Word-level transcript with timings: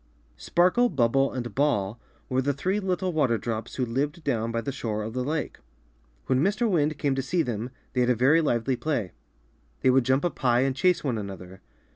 Sparkle, 0.37 0.89
Bubble, 0.89 1.31
and 1.31 1.53
Ball 1.53 1.99
were 2.27 2.41
the 2.41 2.53
three 2.55 2.79
little 2.79 3.13
water 3.13 3.37
drops 3.37 3.75
who 3.75 3.85
lived 3.85 4.23
down 4.23 4.51
by 4.51 4.59
the 4.59 4.71
shore 4.71 5.03
of 5.03 5.13
the 5.13 5.23
lake. 5.23 5.59
When 6.25 6.41
Mr. 6.41 6.67
Wind 6.67 6.97
came 6.97 7.13
to 7.13 7.21
see 7.21 7.43
them, 7.43 7.69
they 7.93 8.01
had 8.01 8.09
a 8.09 8.15
very 8.15 8.41
lively 8.41 8.75
play. 8.75 9.11
They 9.81 9.91
would 9.91 10.03
jump 10.03 10.25
up 10.25 10.39
high 10.39 10.61
and 10.61 10.75
chase 10.75 11.03
one 11.03 11.19
another. 11.19 11.61